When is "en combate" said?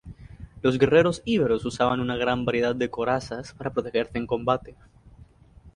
4.17-4.75